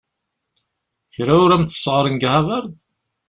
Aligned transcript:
Kra 1.13 1.33
ur 1.43 1.51
am-t-sseɣren 1.55 2.15
deg 2.17 2.23
Havard? 2.33 2.75